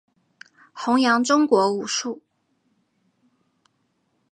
[0.73, 2.23] 宏杨中国武术。